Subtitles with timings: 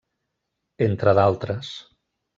[0.87, 1.73] Entre d'altres.